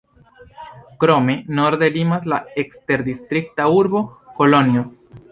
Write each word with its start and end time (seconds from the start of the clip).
Krome 1.01 1.33
norde 1.59 1.89
limas 1.97 2.25
la 2.33 2.39
eksterdistrikta 2.63 3.67
urbo 3.81 4.01
Kolonjo. 4.41 4.83